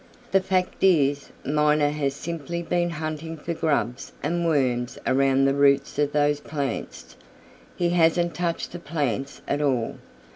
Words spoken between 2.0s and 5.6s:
simply been hunting for grubs and worms around the